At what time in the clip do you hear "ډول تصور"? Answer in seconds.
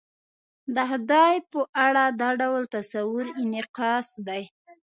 2.41-3.25